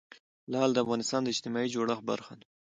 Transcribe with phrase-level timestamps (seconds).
[0.51, 2.45] لعل د افغانستان د اجتماعي جوړښت برخه ده.